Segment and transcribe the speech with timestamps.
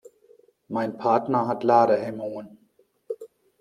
[0.67, 2.57] Mein Partner hat Ladehemmungen.